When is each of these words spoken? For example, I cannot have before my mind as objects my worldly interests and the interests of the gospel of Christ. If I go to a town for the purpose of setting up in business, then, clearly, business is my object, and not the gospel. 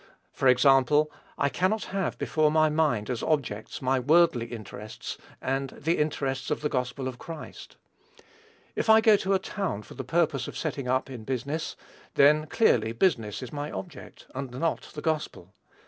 For 0.33 0.47
example, 0.47 1.11
I 1.37 1.47
cannot 1.49 1.83
have 1.83 2.17
before 2.17 2.49
my 2.49 2.69
mind 2.69 3.07
as 3.07 3.21
objects 3.21 3.83
my 3.83 3.99
worldly 3.99 4.47
interests 4.47 5.15
and 5.39 5.69
the 5.77 5.99
interests 5.99 6.49
of 6.49 6.61
the 6.61 6.69
gospel 6.69 7.07
of 7.07 7.19
Christ. 7.19 7.75
If 8.75 8.89
I 8.89 8.99
go 8.99 9.15
to 9.17 9.35
a 9.35 9.37
town 9.37 9.83
for 9.83 9.93
the 9.93 10.03
purpose 10.03 10.47
of 10.47 10.57
setting 10.57 10.87
up 10.87 11.11
in 11.11 11.23
business, 11.23 11.75
then, 12.15 12.47
clearly, 12.47 12.93
business 12.93 13.43
is 13.43 13.53
my 13.53 13.69
object, 13.69 14.25
and 14.33 14.49
not 14.49 14.89
the 14.95 15.03
gospel. 15.03 15.53